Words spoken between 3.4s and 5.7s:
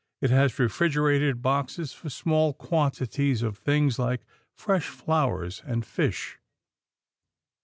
of things like fresh flowers